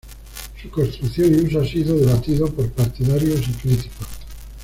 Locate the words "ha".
1.61-1.67